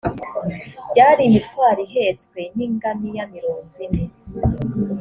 [0.89, 4.03] byari imitwaro ihetswe n ingamiya mirongo ine